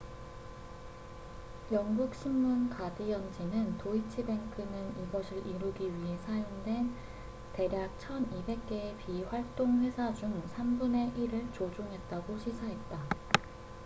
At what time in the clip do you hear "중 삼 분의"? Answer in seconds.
10.11-11.09